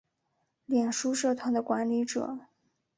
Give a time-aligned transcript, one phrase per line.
[0.65, 2.39] 脸书社团的管理者